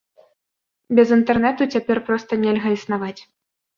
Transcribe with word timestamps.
Без 0.99 1.07
інтэрнэту 1.19 1.69
цяпер 1.75 1.97
проста 2.07 2.31
нельга 2.47 2.67
існаваць. 2.77 3.19